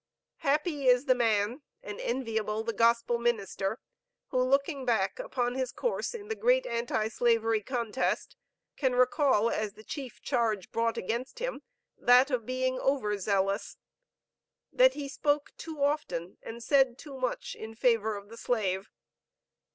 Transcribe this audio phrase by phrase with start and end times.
[0.37, 3.77] Happy is the man, and enviable the gospel minister,
[4.29, 8.35] who, looking back upon his course in the great anti slavery contest,
[8.75, 11.61] can recall as the chief charge brought against him,
[11.99, 13.77] that of being over zealous!
[14.73, 18.89] That he spoke too often and said too much in favor of the slave!